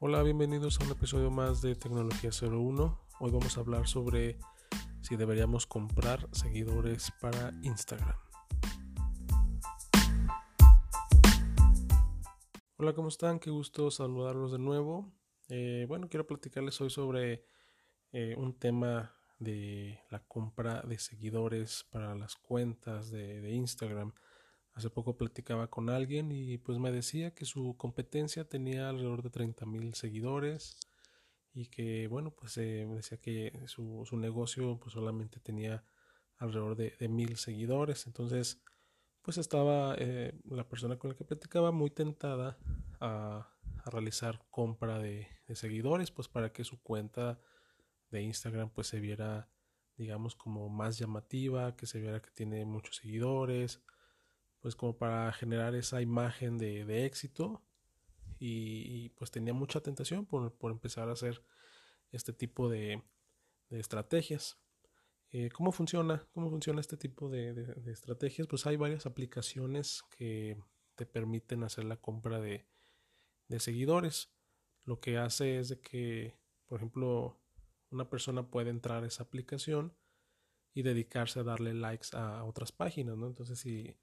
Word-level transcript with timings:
Hola, 0.00 0.22
bienvenidos 0.22 0.78
a 0.78 0.84
un 0.84 0.92
episodio 0.92 1.28
más 1.28 1.60
de 1.60 1.74
Tecnología 1.74 2.30
01. 2.30 3.00
Hoy 3.18 3.30
vamos 3.32 3.58
a 3.58 3.62
hablar 3.62 3.88
sobre 3.88 4.38
si 5.00 5.16
deberíamos 5.16 5.66
comprar 5.66 6.28
seguidores 6.30 7.10
para 7.20 7.52
Instagram. 7.64 8.14
Hola, 12.76 12.92
¿cómo 12.92 13.08
están? 13.08 13.40
Qué 13.40 13.50
gusto 13.50 13.90
saludarlos 13.90 14.52
de 14.52 14.60
nuevo. 14.60 15.12
Eh, 15.48 15.84
bueno, 15.88 16.08
quiero 16.08 16.28
platicarles 16.28 16.80
hoy 16.80 16.90
sobre 16.90 17.44
eh, 18.12 18.36
un 18.38 18.56
tema 18.56 19.16
de 19.40 19.98
la 20.10 20.20
compra 20.20 20.80
de 20.82 21.00
seguidores 21.00 21.84
para 21.90 22.14
las 22.14 22.36
cuentas 22.36 23.10
de, 23.10 23.40
de 23.40 23.50
Instagram. 23.50 24.12
Hace 24.78 24.90
poco 24.90 25.16
platicaba 25.16 25.66
con 25.66 25.90
alguien 25.90 26.30
y 26.30 26.56
pues 26.56 26.78
me 26.78 26.92
decía 26.92 27.34
que 27.34 27.44
su 27.44 27.76
competencia 27.76 28.48
tenía 28.48 28.88
alrededor 28.88 29.24
de 29.24 29.30
30 29.30 29.66
mil 29.66 29.94
seguidores 29.94 30.76
y 31.52 31.66
que 31.66 32.06
bueno 32.06 32.30
pues 32.30 32.56
eh, 32.58 32.86
decía 32.94 33.18
que 33.18 33.60
su, 33.66 34.04
su, 34.06 34.16
negocio 34.16 34.78
pues 34.78 34.92
solamente 34.92 35.40
tenía 35.40 35.84
alrededor 36.36 36.76
de, 36.76 36.94
de 36.96 37.08
mil 37.08 37.36
seguidores. 37.38 38.06
Entonces 38.06 38.62
pues 39.20 39.36
estaba 39.38 39.96
eh, 39.98 40.38
la 40.44 40.68
persona 40.68 40.96
con 40.96 41.10
la 41.10 41.16
que 41.16 41.24
platicaba 41.24 41.72
muy 41.72 41.90
tentada 41.90 42.56
a, 43.00 43.50
a 43.84 43.90
realizar 43.90 44.46
compra 44.48 45.00
de, 45.00 45.26
de, 45.48 45.56
seguidores 45.56 46.12
pues 46.12 46.28
para 46.28 46.52
que 46.52 46.62
su 46.62 46.80
cuenta 46.80 47.40
de 48.10 48.22
Instagram 48.22 48.70
pues 48.70 48.86
se 48.86 49.00
viera 49.00 49.50
digamos 49.96 50.36
como 50.36 50.68
más 50.68 50.98
llamativa, 50.98 51.74
que 51.74 51.86
se 51.86 51.98
viera 51.98 52.22
que 52.22 52.30
tiene 52.30 52.64
muchos 52.64 52.94
seguidores 52.94 53.82
pues 54.60 54.74
como 54.76 54.96
para 54.96 55.32
generar 55.32 55.74
esa 55.74 56.02
imagen 56.02 56.58
de, 56.58 56.84
de 56.84 57.06
éxito 57.06 57.62
y, 58.40 59.08
pues 59.10 59.30
tenía 59.30 59.52
mucha 59.52 59.80
tentación 59.80 60.24
por, 60.26 60.54
por, 60.54 60.70
empezar 60.70 61.08
a 61.08 61.12
hacer 61.12 61.42
este 62.12 62.32
tipo 62.32 62.68
de, 62.68 63.02
de 63.68 63.80
estrategias. 63.80 64.58
Eh, 65.30 65.50
¿Cómo 65.50 65.72
funciona? 65.72 66.26
¿Cómo 66.32 66.48
funciona 66.48 66.80
este 66.80 66.96
tipo 66.96 67.28
de, 67.28 67.52
de, 67.52 67.92
estrategias? 67.92 68.46
Pues 68.46 68.66
hay 68.66 68.76
varias 68.76 69.06
aplicaciones 69.06 70.02
que 70.16 70.56
te 70.94 71.04
permiten 71.04 71.64
hacer 71.64 71.84
la 71.84 71.96
compra 71.96 72.40
de, 72.40 72.66
seguidores. 73.58 74.30
Lo 74.84 75.00
que 75.00 75.18
hace 75.18 75.58
es 75.58 75.68
de 75.68 75.80
que, 75.80 76.34
por 76.66 76.78
ejemplo, 76.78 77.40
una 77.90 78.08
persona 78.08 78.50
puede 78.50 78.70
entrar 78.70 79.04
a 79.04 79.06
esa 79.06 79.24
aplicación 79.24 79.94
y 80.74 80.82
dedicarse 80.82 81.40
a 81.40 81.44
darle 81.44 81.74
likes 81.74 82.08
a 82.12 82.44
otras 82.44 82.72
páginas, 82.72 83.16
¿no? 83.16 83.26
Entonces, 83.26 83.58
si 83.58 83.96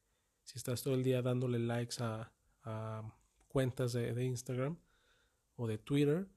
si 0.46 0.58
estás 0.58 0.84
todo 0.84 0.94
el 0.94 1.04
día 1.04 1.22
dándole 1.22 1.60
likes 1.60 1.98
a, 2.00 2.32
cuentas 3.48 3.94
de, 3.94 4.24
Instagram 4.24 4.78
o 5.56 5.68
de 5.68 5.78
Twitter, 5.78 6.28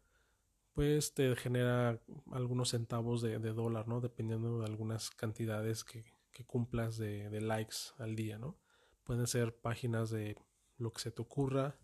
pues 0.75 1.15
te 1.15 1.35
genera 1.37 2.01
algunos 2.33 2.71
centavos 2.71 3.23
de, 3.23 3.39
de 3.39 3.53
dólar, 3.53 3.89
¿no? 3.89 4.01
Dependiendo 4.01 4.61
de 4.61 4.67
algunas 4.67 5.11
cantidades 5.11 5.85
que, 5.85 6.05
cumplas 6.47 6.99
de, 6.99 7.41
likes 7.41 7.77
al 7.99 8.15
día, 8.15 8.39
¿no? 8.39 8.57
Pueden 9.05 9.27
ser 9.27 9.57
páginas 9.57 10.11
de 10.11 10.37
lo 10.77 10.93
que 10.93 11.01
se 11.01 11.11
te 11.11 11.23
ocurra, 11.23 11.77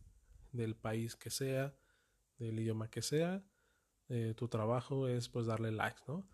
del 0.52 0.76
país 0.76 1.16
que 1.16 1.30
sea, 1.30 1.74
del 2.38 2.60
idioma 2.60 2.88
que 2.88 3.02
sea. 3.02 3.42
Eh, 4.08 4.34
tu 4.36 4.48
trabajo 4.48 5.08
es 5.08 5.28
pues 5.28 5.46
darle 5.46 5.72
likes, 5.72 6.02
¿no? 6.06 6.28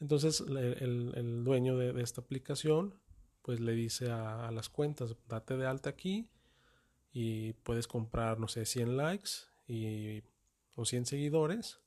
Entonces 0.00 0.40
el, 0.40 1.44
dueño 1.44 1.76
de, 1.76 2.02
esta 2.02 2.22
aplicación 2.22 2.98
pues 3.42 3.60
le 3.60 3.72
dice 3.72 4.10
a, 4.10 4.50
las 4.50 4.68
cuentas, 4.68 5.16
date 5.28 5.56
de 5.56 5.66
alta 5.66 5.90
aquí 5.90 6.28
y 7.12 7.54
puedes 7.54 7.86
comprar, 7.86 8.38
no 8.38 8.48
sé, 8.48 8.66
100 8.66 8.96
likes 8.96 9.30
y, 9.66 10.22
o 10.74 10.84
100 10.84 11.06
seguidores 11.06 11.80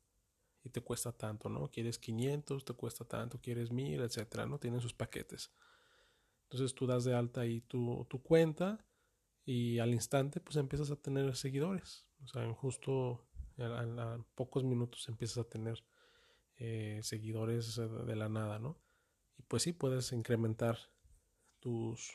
y 0.64 0.70
te 0.70 0.82
cuesta 0.82 1.12
tanto, 1.12 1.50
¿no? 1.50 1.70
Quieres 1.70 2.00
500, 2.00 2.66
te 2.66 2.74
cuesta 2.74 3.06
tanto, 3.06 3.40
quieres 3.40 3.72
1000, 3.72 4.02
etcétera, 4.02 4.46
¿no? 4.46 4.60
Tienen 4.60 4.82
sus 4.82 4.94
paquetes. 4.94 5.52
Entonces 6.44 6.74
tú 6.74 6.88
das 6.88 7.04
de 7.04 7.14
alta 7.14 7.42
ahí 7.42 7.62
tu, 7.62 8.06
tu 8.10 8.22
cuenta 8.22 8.86
y 9.46 9.80
al 9.80 9.94
instante 9.94 10.40
pues 10.40 10.56
empiezas 10.56 10.92
a 10.92 10.96
tener 10.96 11.36
seguidores. 11.36 12.06
O 12.24 12.28
sea, 12.28 12.44
en 12.44 12.54
justo 12.54 13.28
a, 13.58 14.18
pocos 14.36 14.64
minutos 14.64 15.08
empiezas 15.10 15.40
a 15.40 15.50
tener 15.50 15.84
eh, 16.58 17.00
seguidores 17.04 17.76
de 17.76 18.16
la 18.16 18.30
nada, 18.30 18.60
¿no? 18.60 18.80
Y 19.38 19.44
pues 19.44 19.64
sí, 19.64 19.74
puedes 19.74 20.12
incrementar 20.12 20.78
tus, 21.64 22.12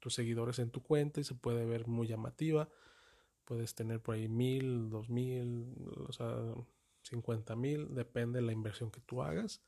tus 0.00 0.14
seguidores 0.14 0.58
en 0.58 0.70
tu 0.70 0.82
cuenta 0.82 1.20
y 1.20 1.24
se 1.24 1.34
puede 1.34 1.66
ver 1.66 1.86
muy 1.86 2.08
llamativa. 2.08 2.70
Puedes 3.44 3.74
tener 3.74 4.00
por 4.00 4.14
ahí 4.14 4.26
mil, 4.26 4.88
dos 4.88 5.10
mil, 5.10 5.66
o 6.08 6.12
sea, 6.12 6.34
cincuenta 7.02 7.54
mil, 7.54 7.94
depende 7.94 8.40
de 8.40 8.46
la 8.46 8.52
inversión 8.52 8.90
que 8.90 9.02
tú 9.02 9.22
hagas. 9.22 9.62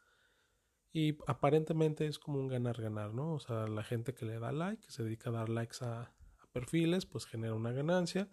Y 0.91 1.19
aparentemente 1.27 2.06
es 2.06 2.19
como 2.19 2.41
un 2.41 2.49
ganar-ganar, 2.49 3.12
¿no? 3.12 3.34
O 3.34 3.39
sea, 3.39 3.66
la 3.66 3.84
gente 3.84 4.15
que 4.15 4.25
le 4.25 4.39
da 4.39 4.50
like, 4.50 4.87
que 4.87 4.91
se 4.91 5.05
dedica 5.05 5.28
a 5.28 5.34
dar 5.34 5.50
likes 5.50 5.77
a, 5.83 6.15
perfiles, 6.50 7.05
pues 7.05 7.27
genera 7.27 7.55
una 7.55 7.72
ganancia, 7.72 8.31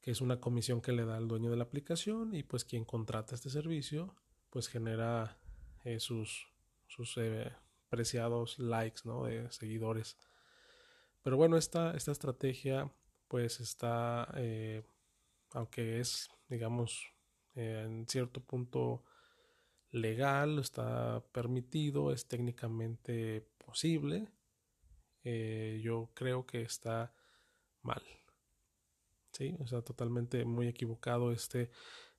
que 0.00 0.12
es 0.12 0.20
una 0.20 0.40
comisión 0.40 0.80
que 0.80 0.92
le 0.92 1.04
da 1.04 1.18
el 1.18 1.26
dueño 1.26 1.50
de 1.50 1.56
la 1.56 1.64
aplicación 1.64 2.32
y 2.34 2.44
pues 2.44 2.64
quien 2.64 2.84
contrata 2.84 3.34
este 3.34 3.50
servicio, 3.50 4.14
pues 4.48 4.68
genera 4.68 5.36
eh, 5.84 5.98
sus, 5.98 6.48
sus 6.86 7.16
eh, 7.18 7.52
preciados 7.90 8.58
likes, 8.58 9.02
¿no? 9.04 9.24
De 9.24 9.50
seguidores. 9.52 10.16
Pero 11.22 11.36
bueno, 11.36 11.58
esta, 11.58 11.94
esta 11.94 12.12
estrategia 12.12 12.90
pues 13.28 13.60
está, 13.60 14.32
eh, 14.36 14.82
aunque 15.52 16.00
es, 16.00 16.30
digamos, 16.48 17.06
eh, 17.54 17.82
en 17.84 18.08
cierto 18.08 18.40
punto 18.40 19.04
legal, 19.90 20.58
está 20.58 21.22
permitido, 21.32 22.12
es 22.12 22.26
técnicamente 22.26 23.46
posible, 23.64 24.28
eh, 25.22 25.80
yo 25.82 26.10
creo 26.14 26.46
que 26.46 26.62
está 26.62 27.12
mal. 27.82 28.02
Sí, 29.32 29.54
o 29.60 29.66
sea, 29.66 29.82
totalmente 29.82 30.44
muy 30.44 30.66
equivocado 30.66 31.30
este, 31.32 31.70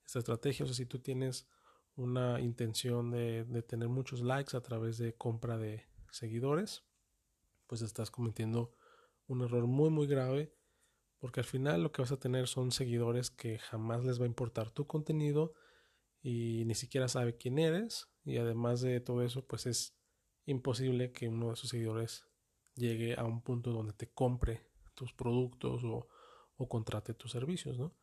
esta 0.06 0.20
estrategia. 0.20 0.64
O 0.64 0.68
sea, 0.68 0.76
si 0.76 0.86
tú 0.86 1.00
tienes 1.00 1.48
una 1.96 2.40
intención 2.40 3.12
de, 3.12 3.64
tener 3.68 3.90
muchos 3.90 4.22
likes 4.22 4.56
a 4.56 4.62
través 4.62 4.98
de 4.98 5.16
compra 5.16 5.58
de 5.58 5.86
seguidores, 6.12 6.84
pues 7.68 7.82
estás 7.82 8.12
cometiendo 8.12 8.76
un 9.28 9.42
error 9.42 9.68
muy 9.68 9.90
muy 9.90 10.08
grave 10.08 10.54
porque 11.20 11.40
al 11.40 11.46
final 11.46 11.84
lo 11.84 11.92
que 11.92 12.02
vas 12.02 12.12
a 12.12 12.20
tener 12.20 12.48
son 12.48 12.72
seguidores 12.72 13.30
que 13.30 13.60
jamás 13.60 14.04
les 14.04 14.20
va 14.20 14.24
a 14.24 14.28
importar 14.28 14.72
tu 14.72 14.88
contenido 14.88 15.54
y 16.22 16.66
ni 16.66 16.76
siquiera 16.76 17.08
sabe 17.08 17.38
quién 17.38 17.60
eres 17.60 18.10
y 18.26 18.38
además 18.38 18.82
de 18.82 19.00
todo 19.00 19.24
eso 19.24 19.46
pues 19.46 19.68
es 19.68 19.96
imposible 20.46 21.12
que 21.12 21.30
uno 21.30 21.52
de 21.52 21.56
sus 21.56 21.70
seguidores 21.70 22.26
llegue 22.76 23.16
a 23.18 23.24
un 23.24 23.42
punto 23.42 23.72
donde 23.72 23.94
te 23.94 24.12
compre 24.12 24.68
tus 24.96 25.14
productos 25.14 25.84
o, 25.84 26.08
contrate 26.70 27.16
tus 27.16 27.32
servicios, 27.32 27.80
¿no? 27.80 27.98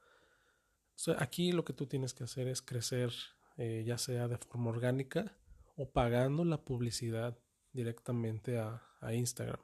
Aquí 1.18 1.52
lo 1.52 1.64
que 1.64 1.72
tú 1.72 1.86
tienes 1.86 2.12
que 2.12 2.24
hacer 2.24 2.48
es 2.48 2.60
crecer 2.60 3.12
eh, 3.58 3.82
ya 3.84 3.98
sea 3.98 4.28
de 4.28 4.38
forma 4.38 4.70
orgánica 4.70 5.36
o 5.76 5.90
pagando 5.90 6.44
la 6.44 6.64
publicidad 6.64 7.38
directamente 7.72 8.58
a, 8.58 8.84
Instagram. 9.12 9.60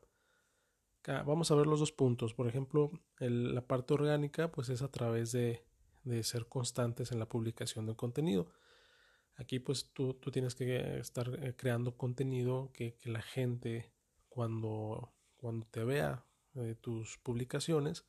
Vamos 1.27 1.51
a 1.51 1.57
ver 1.57 1.67
los 1.67 1.81
dos 1.81 1.91
puntos. 1.91 2.35
Por 2.35 2.47
ejemplo, 2.47 2.93
la 3.19 3.67
parte 3.67 3.95
orgánica 3.95 4.53
pues 4.53 4.69
es 4.69 4.81
a 4.83 4.91
través 4.93 5.33
de, 5.33 5.67
de, 6.05 6.23
ser 6.23 6.47
constantes 6.47 7.11
en 7.11 7.19
la 7.19 7.29
publicación 7.29 7.87
del 7.87 7.97
contenido. 7.97 8.53
Aquí 9.37 9.59
pues 9.59 9.93
tú, 9.93 10.15
tienes 10.33 10.55
que 10.55 10.99
estar 10.99 11.29
eh, 11.43 11.57
creando 11.57 11.97
contenido 11.97 12.71
que, 12.73 12.95
que, 12.95 13.11
la 13.11 13.23
gente 13.23 13.93
cuando, 14.29 15.13
cuando 15.37 15.67
te 15.67 15.83
vea 15.83 16.25
eh, 16.55 16.77
tus 16.81 17.19
publicaciones 17.19 18.07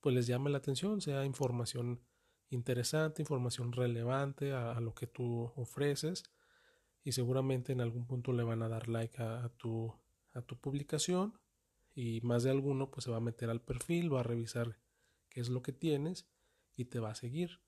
pues 0.00 0.14
les 0.14 0.26
llame 0.26 0.50
la 0.50 0.58
atención, 0.58 1.00
sea 1.00 1.24
información 1.24 2.02
interesante, 2.54 3.22
información 3.22 3.72
relevante 3.72 4.52
a, 4.52 4.80
lo 4.80 4.94
que 4.94 5.06
tú 5.06 5.52
ofreces 5.56 6.24
y 7.02 7.12
seguramente 7.12 7.72
en 7.72 7.80
algún 7.80 8.06
punto 8.06 8.32
le 8.32 8.42
van 8.42 8.62
a 8.62 8.68
dar 8.68 8.88
like 8.88 9.22
a, 9.22 9.44
a, 9.44 9.48
tu, 9.50 9.94
a 10.32 10.42
tu 10.42 10.58
publicación 10.58 11.38
y 11.94 12.20
más 12.22 12.42
de 12.42 12.50
alguno 12.50 12.90
pues 12.90 13.04
se 13.04 13.10
va 13.10 13.18
a 13.18 13.20
meter 13.20 13.50
al 13.50 13.60
perfil, 13.60 14.12
va 14.12 14.20
a 14.20 14.24
revisar 14.24 14.78
qué 15.28 15.40
es 15.40 15.48
lo 15.48 15.62
que 15.62 15.72
tienes 15.72 16.28
y 16.76 16.86
te 16.86 17.00
va 17.00 17.10
a 17.10 17.14
seguir. 17.14 17.60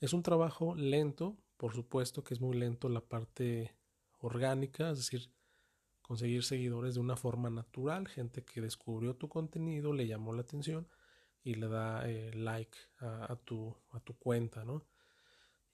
Es 0.00 0.12
un 0.12 0.22
trabajo 0.22 0.74
lento, 0.74 1.38
por 1.56 1.74
supuesto 1.74 2.24
que 2.24 2.34
es 2.34 2.40
muy 2.40 2.56
lento 2.56 2.88
la 2.88 3.00
parte 3.00 3.76
orgánica, 4.18 4.90
es 4.90 4.98
decir, 4.98 5.32
conseguir 6.02 6.42
seguidores 6.44 6.94
de 6.94 7.00
una 7.00 7.16
forma 7.16 7.50
natural, 7.50 8.08
gente 8.08 8.44
que 8.44 8.60
descubrió 8.60 9.16
tu 9.16 9.28
contenido, 9.28 9.92
le 9.92 10.06
llamó 10.06 10.32
la 10.32 10.42
atención 10.42 10.88
y 11.48 11.54
le 11.54 11.68
da 11.68 12.06
eh, 12.06 12.30
like 12.34 12.76
a, 12.98 13.34
tu, 13.36 13.74
a 13.92 14.00
tu 14.00 14.18
cuenta, 14.18 14.66
¿no? 14.66 14.86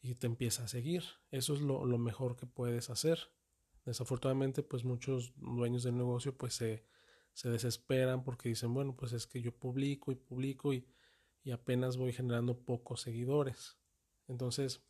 Y 0.01 0.15
te 0.15 0.29
empieza 0.29 0.63
a 0.63 0.69
seguir. 0.69 1.03
Eso 1.33 1.55
es 1.55 1.61
lo, 1.61 1.85
lo, 1.85 1.99
mejor 1.99 2.37
que 2.37 2.47
puedes 2.47 2.91
hacer. 2.91 3.19
Desafortunadamente, 3.85 4.63
pues 4.63 4.85
muchos 4.85 5.33
dueños 5.35 5.83
del 5.83 5.97
negocio 5.97 6.37
pues 6.37 6.55
se, 6.55 6.87
se 7.33 7.51
desesperan 7.51 8.23
porque 8.23 8.51
dicen, 8.51 8.73
bueno, 8.73 8.95
pues 8.95 9.13
es 9.15 9.27
que 9.27 9.43
yo 9.43 9.51
publico 9.51 10.13
y 10.13 10.15
publico 10.15 10.73
y, 10.73 10.87
y 11.43 11.51
apenas 11.51 11.97
voy 11.97 12.13
generando 12.13 12.57
pocos 12.57 13.01
seguidores. 13.01 13.77
Entonces, 14.29 14.81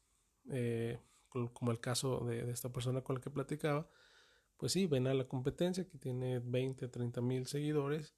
eh, 0.50 0.98
como 1.30 1.70
el 1.70 1.80
caso 1.80 2.26
de, 2.26 2.50
esta 2.50 2.70
persona 2.70 3.00
con 3.00 3.16
la 3.16 3.22
que 3.22 3.30
platicaba, 3.30 3.88
pues 4.58 4.72
sí, 4.72 4.86
ven 4.86 5.06
a 5.06 5.14
la 5.14 5.26
competencia 5.26 5.88
que 5.88 5.96
tiene 5.96 6.40
20, 6.40 6.88
30 6.88 7.22
mil 7.22 7.46
seguidores 7.46 8.14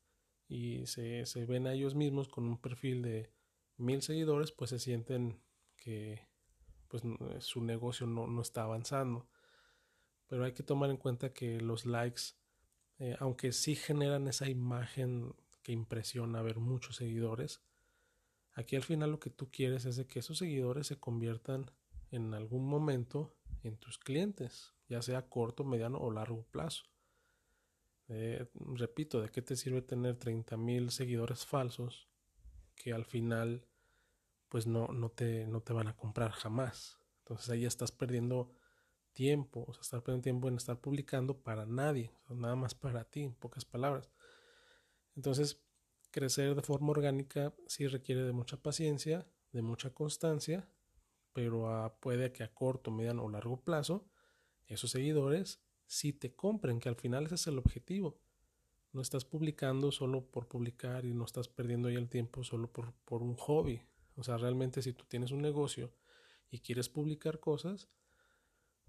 y 0.48 0.86
se, 0.86 1.24
ven 1.46 1.66
a 1.66 1.74
ellos 1.74 1.94
mismos 1.94 2.28
con 2.28 2.44
un 2.44 2.58
perfil 2.58 3.02
de 3.02 3.32
mil 3.76 4.02
seguidores, 4.02 4.52
pues 4.52 4.70
se 4.70 4.78
sienten 4.78 5.40
que 5.76 6.26
pues, 6.88 7.02
su 7.40 7.62
negocio 7.62 8.06
no, 8.06 8.40
está 8.40 8.62
avanzando. 8.62 9.28
Pero 10.28 10.44
hay 10.44 10.52
que 10.52 10.62
tomar 10.62 10.90
en 10.90 10.96
cuenta 10.96 11.32
que 11.32 11.60
los 11.60 11.86
likes, 11.86 12.22
eh, 12.98 13.16
aunque 13.18 13.52
sí 13.52 13.76
generan 13.76 14.28
esa 14.28 14.48
imagen 14.48 15.34
que 15.62 15.72
impresiona 15.72 16.42
ver 16.42 16.58
muchos 16.58 16.96
seguidores, 16.96 17.62
aquí 18.54 18.76
al 18.76 18.82
final 18.82 19.10
lo 19.10 19.20
que 19.20 19.30
tú 19.30 19.50
quieres 19.50 19.84
es 19.84 20.04
que 20.06 20.20
esos 20.20 20.38
seguidores 20.38 20.86
se 20.86 20.98
conviertan 20.98 21.70
en 22.10 22.34
algún 22.34 22.66
momento 22.66 23.36
en 23.62 23.76
tus 23.76 23.98
clientes, 23.98 24.74
ya 24.88 25.02
sea 25.02 25.28
corto, 25.28 25.64
mediano 25.64 25.98
o 25.98 26.10
largo 26.10 26.44
plazo. 26.44 26.84
Eh, 28.08 28.46
repito, 28.74 29.20
¿de 29.20 29.30
qué 29.30 29.42
te 29.42 29.56
sirve 29.56 29.82
tener 29.82 30.16
30 30.16 30.56
mil 30.56 30.90
seguidores 30.90 31.44
falsos 31.44 32.08
que 32.76 32.92
al 32.92 33.04
final 33.04 33.66
pues 34.48 34.66
no, 34.66 34.88
no, 34.88 35.10
te, 35.10 35.46
no 35.46 35.60
te 35.62 35.72
van 35.72 35.88
a 35.88 35.96
comprar 35.96 36.30
jamás? 36.30 36.98
Entonces 37.18 37.50
ahí 37.50 37.64
estás 37.64 37.90
perdiendo 37.90 38.52
tiempo, 39.12 39.64
o 39.66 39.72
sea, 39.72 39.80
estás 39.80 40.02
perdiendo 40.02 40.22
tiempo 40.24 40.48
en 40.48 40.56
estar 40.56 40.80
publicando 40.80 41.42
para 41.42 41.66
nadie, 41.66 42.12
nada 42.28 42.54
más 42.54 42.74
para 42.74 43.04
ti, 43.04 43.24
en 43.24 43.34
pocas 43.34 43.64
palabras. 43.64 44.10
Entonces, 45.16 45.60
crecer 46.10 46.54
de 46.54 46.62
forma 46.62 46.90
orgánica 46.90 47.54
sí 47.66 47.86
requiere 47.88 48.22
de 48.22 48.32
mucha 48.32 48.58
paciencia, 48.62 49.26
de 49.52 49.62
mucha 49.62 49.92
constancia 49.92 50.68
pero 51.36 51.94
puede 52.00 52.32
que 52.32 52.44
a 52.44 52.54
corto, 52.54 52.90
mediano 52.90 53.22
o 53.22 53.28
largo 53.28 53.60
plazo 53.60 54.08
esos 54.64 54.90
seguidores 54.90 55.60
sí 55.86 56.12
te 56.12 56.34
compren, 56.34 56.80
que 56.80 56.88
al 56.88 56.96
final 56.96 57.26
ese 57.26 57.36
es 57.36 57.46
el 57.46 57.58
objetivo. 57.58 58.20
No 58.92 59.02
estás 59.02 59.24
publicando 59.24 59.92
solo 59.92 60.24
por 60.24 60.48
publicar 60.48 61.04
y 61.04 61.14
no 61.14 61.24
estás 61.24 61.48
perdiendo 61.48 61.90
ya 61.90 61.98
el 61.98 62.08
tiempo 62.08 62.44
solo 62.44 62.72
por, 62.72 62.92
por 63.04 63.22
un 63.22 63.36
hobby. 63.36 63.82
O 64.16 64.22
sea, 64.22 64.38
realmente 64.38 64.82
si 64.82 64.92
tú 64.92 65.04
tienes 65.04 65.30
un 65.30 65.42
negocio 65.42 65.92
y 66.50 66.60
quieres 66.60 66.88
publicar 66.88 67.40
cosas, 67.40 67.88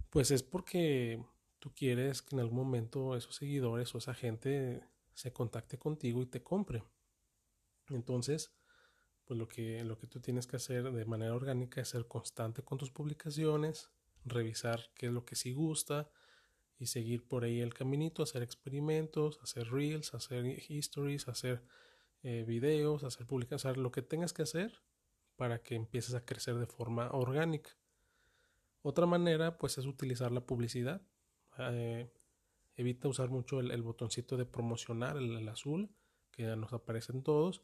pues 0.10 0.32
es 0.32 0.44
porque 0.44 1.24
tú 1.60 1.74
quieres 1.74 2.22
que 2.22 2.36
en 2.36 2.40
algún 2.40 2.58
momento 2.58 3.16
esos 3.16 3.36
seguidores 3.36 3.94
o 3.94 3.98
esa 3.98 4.14
gente 4.14 4.84
se 5.14 5.34
contacte 5.34 5.78
contigo 5.78 6.22
y 6.22 6.28
te 6.28 6.44
compre. 6.44 6.84
Entonces, 7.90 8.54
pues 9.26 9.38
lo 9.38 9.48
que, 9.48 9.84
lo 9.84 9.98
que 9.98 10.08
tú 10.08 10.22
tienes 10.22 10.48
que 10.48 10.56
hacer 10.56 10.92
de 10.92 11.06
manera 11.06 11.36
orgánica 11.36 11.82
es 11.82 11.90
ser 11.90 12.08
constante 12.08 12.64
con 12.64 12.78
tus 12.78 12.92
publicaciones, 12.92 13.90
revisar 14.24 14.92
qué 14.96 15.08
es 15.08 15.12
lo 15.12 15.26
que 15.26 15.36
sí 15.36 15.54
gusta 15.54 16.10
y 16.80 16.88
seguir 16.88 17.28
por 17.28 17.44
ahí 17.44 17.60
el 17.60 17.74
caminito, 17.74 18.24
hacer 18.24 18.44
experimentos, 18.44 19.40
hacer 19.42 19.72
reels, 19.72 20.14
hacer 20.14 20.46
histories, 20.70 21.28
hacer 21.28 21.64
eh, 22.24 22.44
videos, 22.48 23.04
hacer 23.04 23.26
publicaciones, 23.26 23.78
lo 23.78 23.92
que 23.92 24.02
tengas 24.02 24.34
que 24.34 24.44
hacer 24.44 24.82
para 25.36 25.62
que 25.62 25.76
empieces 25.76 26.16
a 26.16 26.26
crecer 26.26 26.56
de 26.56 26.68
forma 26.68 27.10
orgánica. 27.12 27.72
Otra 28.82 29.06
manera 29.06 29.58
pues 29.58 29.78
es 29.78 29.86
utilizar 29.86 30.32
la 30.32 30.42
publicidad. 30.42 31.02
Eh, 31.58 32.12
evita 32.76 33.08
usar 33.08 33.30
mucho 33.30 33.60
el, 33.60 33.82
botoncito 33.82 34.38
de 34.38 34.46
promocionar, 34.46 35.18
el, 35.18 35.38
el 35.38 35.50
azul, 35.50 35.90
que 36.32 36.44
ya 36.44 36.56
nos 36.56 36.74
aparecen 36.74 37.24
todos 37.24 37.64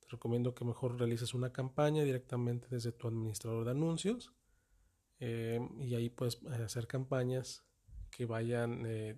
te 0.00 0.08
recomiendo 0.08 0.54
que 0.54 0.64
mejor 0.64 0.98
realices 0.98 1.34
una 1.34 1.52
campaña 1.52 2.04
directamente 2.04 2.68
desde 2.70 2.92
tu 2.92 3.08
administrador 3.08 3.64
de 3.64 3.70
anuncios 3.72 4.32
eh, 5.18 5.60
y 5.80 5.94
ahí 5.94 6.10
puedes 6.10 6.42
hacer 6.44 6.86
campañas 6.86 7.64
que 8.10 8.26
vayan 8.26 8.84
eh, 8.86 9.16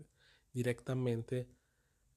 directamente 0.53 1.49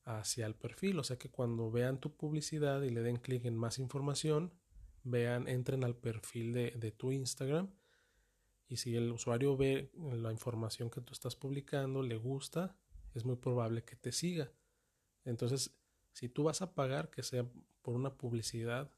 hacia 0.03 0.45
el 0.45 0.56
perfil, 0.56 1.00
o 1.00 1.03
sea 1.03 1.18
que 1.18 1.29
cuando 1.29 1.71
vean 1.71 2.00
tu 2.00 2.15
publicidad 2.15 2.81
y 2.81 2.89
le 2.89 3.01
den 3.01 3.18
clic 3.18 3.45
en 3.45 3.56
más 3.56 3.77
información, 3.79 4.53
vean, 5.03 5.47
entren 5.47 5.83
al 5.83 5.95
perfil 5.95 6.53
de, 6.53 6.71
de 6.71 6.91
tu 6.91 7.12
Instagram 7.12 7.69
y 8.71 8.77
si 8.77 8.95
el 8.95 9.12
usuario 9.12 9.57
ve 9.57 9.91
la 10.13 10.31
información 10.31 10.89
que 10.89 11.01
tú 11.01 11.12
estás 11.12 11.35
publicando, 11.35 12.01
le 12.01 12.15
gusta, 12.15 12.77
es 13.13 13.25
muy 13.25 13.35
probable 13.35 13.83
que 13.83 13.97
te 13.97 14.13
siga. 14.13 14.50
Entonces, 15.25 15.77
si 16.13 16.29
tú 16.29 16.44
vas 16.44 16.62
a 16.62 16.74
pagar, 16.74 17.09
que 17.09 17.21
sea 17.21 17.45
por 17.81 17.95
una 17.95 18.15
publicidad 18.17 18.89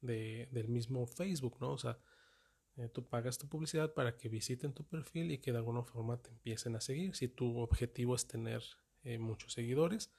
de, 0.00 0.48
del 0.50 0.68
mismo 0.68 1.06
Facebook, 1.06 1.58
¿no? 1.60 1.70
O 1.70 1.78
sea, 1.78 1.98
eh, 2.76 2.88
tú 2.88 3.04
pagas 3.06 3.36
tu 3.38 3.48
publicidad 3.48 3.92
para 3.92 4.16
que 4.16 4.28
visiten 4.28 4.72
tu 4.72 4.84
perfil 4.84 5.30
y 5.30 5.38
que 5.38 5.52
de 5.52 5.58
alguna 5.58 5.82
forma 5.82 6.20
te 6.20 6.30
empiecen 6.30 6.74
a 6.76 6.80
seguir. 6.80 7.14
Si 7.14 7.28
tu 7.28 7.58
objetivo 7.58 8.14
es 8.14 8.26
tener 8.26 8.62
eh, 9.04 9.18
muchos 9.18 9.52
seguidores, 9.52 10.10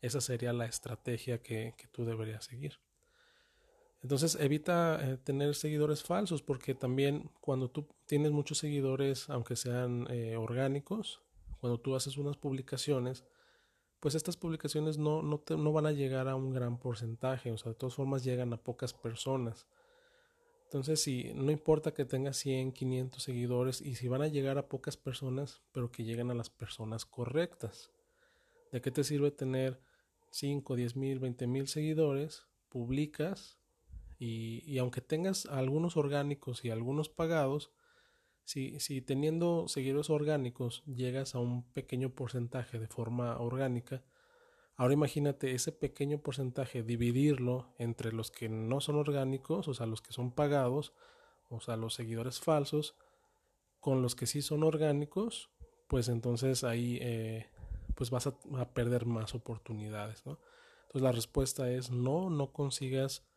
esa 0.00 0.20
sería 0.20 0.52
la 0.52 0.66
estrategia 0.66 1.42
que, 1.42 1.74
tú 1.92 2.04
deberías 2.04 2.44
seguir. 2.44 2.80
Entonces 4.02 4.36
evita 4.40 4.98
eh, 5.02 5.18
tener 5.18 5.54
seguidores 5.54 6.02
falsos 6.02 6.42
porque 6.42 6.74
también 6.74 7.30
cuando 7.40 7.70
tú 7.70 7.86
tienes 8.06 8.32
muchos 8.32 8.58
seguidores, 8.58 9.28
aunque 9.28 9.56
sean 9.56 10.08
orgánicos, 10.36 11.22
cuando 11.60 11.78
tú 11.78 11.94
haces 11.94 12.16
unas 12.16 12.38
publicaciones, 12.38 13.24
pues 14.00 14.14
estas 14.14 14.38
publicaciones 14.38 14.96
no, 14.96 15.22
no, 15.22 15.42
no 15.46 15.72
van 15.72 15.86
a 15.86 15.92
llegar 15.92 16.26
a 16.26 16.34
un 16.34 16.50
gran 16.50 16.78
porcentaje, 16.78 17.52
o 17.52 17.58
sea, 17.58 17.72
de 17.72 17.78
todas 17.78 17.94
formas 17.94 18.24
llegan 18.24 18.52
a 18.54 18.56
pocas 18.56 18.94
personas. 18.94 19.66
Entonces, 20.70 21.02
si 21.02 21.32
no 21.34 21.50
importa 21.50 21.92
que 21.92 22.04
tengas 22.04 22.36
100, 22.36 22.70
500 22.70 23.20
seguidores 23.20 23.80
y 23.80 23.96
si 23.96 24.06
van 24.06 24.22
a 24.22 24.28
llegar 24.28 24.56
a 24.56 24.68
pocas 24.68 24.96
personas, 24.96 25.62
pero 25.72 25.90
que 25.90 26.04
lleguen 26.04 26.30
a 26.30 26.34
las 26.34 26.48
personas 26.48 27.04
correctas. 27.04 27.90
¿De 28.70 28.80
qué 28.80 28.92
te 28.92 29.02
sirve 29.02 29.32
tener 29.32 29.80
5, 30.30 30.76
10 30.76 30.94
mil, 30.94 31.18
20 31.18 31.46
mil 31.48 31.66
seguidores? 31.66 32.46
Publicas 32.68 33.58
y, 34.20 34.62
y 34.64 34.78
aunque 34.78 35.00
tengas 35.00 35.46
algunos 35.46 35.96
orgánicos 35.96 36.64
y 36.64 36.70
algunos 36.70 37.08
pagados, 37.08 37.72
si, 38.50 39.00
teniendo 39.02 39.68
seguidores 39.68 40.10
orgánicos 40.10 40.82
llegas 40.84 41.34
a 41.34 41.38
un 41.38 41.62
pequeño 41.62 42.10
porcentaje 42.10 42.78
de 42.80 42.88
forma 42.88 43.38
orgánica, 43.38 44.02
ahora 44.80 44.94
imagínate 44.94 45.52
ese 45.52 45.72
pequeño 45.72 46.22
porcentaje 46.22 46.82
dividirlo 46.82 47.66
entre 47.76 48.12
los 48.12 48.30
que 48.30 48.48
no 48.48 48.80
son 48.80 48.96
orgánicos, 48.96 49.68
o 49.68 49.74
sea, 49.74 49.84
los 49.84 50.00
que 50.00 50.14
son 50.14 50.32
pagados, 50.32 50.94
o 51.50 51.60
sea, 51.60 51.76
los 51.76 51.92
seguidores 51.92 52.40
falsos, 52.40 52.96
con 53.78 54.00
los 54.00 54.14
que 54.14 54.26
sí 54.26 54.40
son 54.40 54.62
orgánicos, 54.62 55.50
pues 55.86 56.08
entonces 56.08 56.64
ahí 56.64 56.96
eh, 57.02 57.46
pues 57.94 58.08
vas 58.08 58.26
a, 58.26 58.32
perder 58.72 59.04
más 59.04 59.34
oportunidades, 59.34 60.24
¿no? 60.24 60.38
Entonces 60.84 61.02
la 61.02 61.12
respuesta 61.12 61.70
es 61.70 61.90
no, 61.90 62.30
no 62.30 62.54
consigas, 62.54 63.28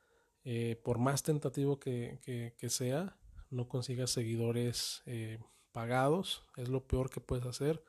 eh, 0.46 0.80
por 0.82 0.98
más 0.98 1.24
tentativo 1.24 1.78
que, 1.78 2.22
que 2.58 2.70
sea, 2.70 3.18
no 3.50 3.68
consigas 3.68 4.12
seguidores 4.12 5.04
eh, 5.08 5.40
pagados, 5.74 6.46
es 6.56 6.70
lo 6.70 6.88
peor 6.88 7.10
que 7.10 7.20
puedes 7.20 7.46
hacer. 7.46 7.84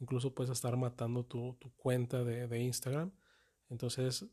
Incluso 0.00 0.34
puedes 0.34 0.50
estar 0.50 0.76
matando 0.76 1.24
tu, 1.24 1.56
cuenta 1.76 2.24
de, 2.24 2.58
Instagram. 2.58 3.12
Entonces, 3.68 4.26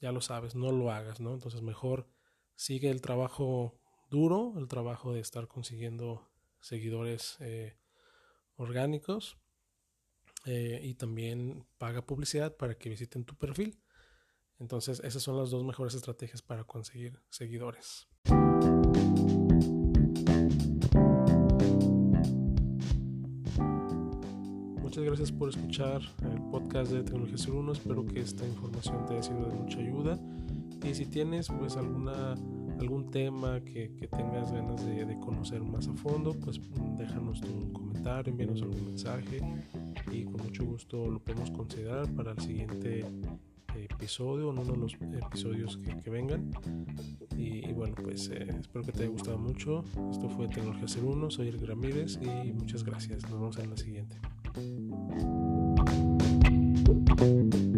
ya 0.00 0.12
lo 0.12 0.20
sabes, 0.20 0.54
no 0.54 0.70
lo 0.70 0.92
hagas, 0.92 1.18
¿no? 1.18 1.34
Entonces, 1.34 1.62
mejor 1.62 2.08
sigue 2.54 2.90
el 2.90 3.00
trabajo 3.00 3.80
duro, 4.10 4.54
el 4.58 4.68
trabajo 4.68 5.12
de 5.12 5.20
estar 5.20 5.48
consiguiendo 5.48 6.30
seguidores 6.60 7.36
eh, 7.40 7.76
orgánicos 8.56 9.38
eh, 10.44 10.80
y 10.82 10.94
también 10.94 11.66
paga 11.78 12.06
publicidad 12.06 12.56
para 12.56 12.76
que 12.76 12.90
visiten 12.90 13.24
tu 13.24 13.34
perfil. 13.36 13.82
Entonces, 14.58 15.00
esas 15.00 15.22
son 15.22 15.38
las 15.38 15.50
dos 15.50 15.64
mejores 15.64 15.94
estrategias 15.94 16.42
para 16.42 16.64
conseguir 16.64 17.20
seguidores. 17.30 18.08
Muchas 24.94 25.06
gracias 25.06 25.32
por 25.32 25.48
escuchar 25.48 26.02
el 26.22 26.40
podcast 26.52 26.92
de 26.92 27.02
Tecnología 27.02 27.36
01. 27.52 27.72
Espero 27.72 28.06
que 28.06 28.20
esta 28.20 28.46
información 28.46 29.04
te 29.06 29.14
haya 29.14 29.24
sido 29.24 29.44
de 29.46 29.54
mucha 29.56 29.80
ayuda. 29.80 30.20
Y 30.88 30.94
si 30.94 31.06
tienes 31.06 31.48
pues 31.48 31.76
alguna 31.76 32.36
algún 32.78 33.10
tema 33.10 33.58
que, 33.64 33.88
tengas 34.08 34.52
ganas 34.52 34.86
de, 34.86 35.18
conocer 35.18 35.62
más 35.62 35.88
a 35.88 35.94
fondo, 35.94 36.32
pues 36.34 36.60
déjanos 36.96 37.42
un 37.42 37.72
comentario, 37.72 38.30
envíanos 38.30 38.62
algún 38.62 38.86
mensaje 38.86 39.40
y 40.12 40.26
con 40.26 40.44
mucho 40.44 40.64
gusto 40.64 41.10
lo 41.10 41.18
podemos 41.18 41.50
considerar 41.50 42.06
para 42.14 42.30
el 42.30 42.38
siguiente 42.38 43.04
episodio, 43.74 44.52
en 44.52 44.58
uno 44.58 44.74
de 44.74 44.78
los 44.78 44.94
episodios 44.94 45.76
que, 46.04 46.08
vengan. 46.08 46.52
Y, 47.36 47.72
bueno, 47.72 47.96
pues 48.00 48.28
eh, 48.28 48.46
espero 48.60 48.84
que 48.84 48.92
te 48.92 49.02
haya 49.02 49.10
gustado 49.10 49.38
mucho. 49.38 49.82
Esto 50.12 50.28
fue 50.28 50.46
Tecnología 50.46 50.86
01, 51.02 51.32
soy 51.32 51.48
el 51.48 51.66
Ramírez 51.66 52.20
y 52.22 52.52
muchas 52.52 52.84
gracias. 52.84 53.22
Nos 53.22 53.32
vemos 53.32 53.58
en 53.58 53.70
la 53.70 53.76
siguiente. 53.76 54.20
Thank 56.94 57.20
you. 57.20 57.73